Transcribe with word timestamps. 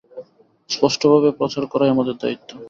স্পষ্টভাবে 0.69 1.29
প্রচার 1.39 1.63
করাই 1.71 1.93
আমাদের 1.93 2.15
দায়িত্ব। 2.21 2.49